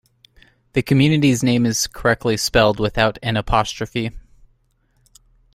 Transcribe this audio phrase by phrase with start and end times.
[0.73, 4.09] The community's name is correctly spelled without an apostrophe.